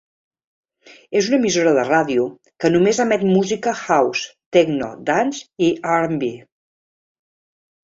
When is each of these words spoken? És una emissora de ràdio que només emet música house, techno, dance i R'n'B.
És 1.19 1.27
una 1.31 1.35
emissora 1.41 1.73
de 1.79 1.83
ràdio 1.89 2.23
que 2.65 2.71
només 2.77 3.03
emet 3.05 3.27
música 3.35 3.75
house, 3.83 4.33
techno, 4.59 4.91
dance 5.13 5.69
i 5.69 5.71
R'n'B. 6.01 6.35